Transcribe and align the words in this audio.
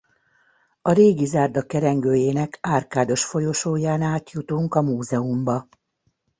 A 0.81 0.91
régi 0.91 1.25
zárda 1.25 1.65
kerengőjének 1.65 2.57
árkádos 2.61 3.25
folyosóján 3.25 4.01
át 4.01 4.29
jutunk 4.31 4.73
a 4.75 4.81
múzeumba. 4.81 5.67